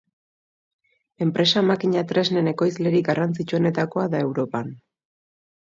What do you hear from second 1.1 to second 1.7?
Enpresa